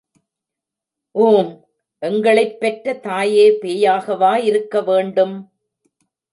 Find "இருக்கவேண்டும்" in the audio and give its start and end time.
4.49-5.37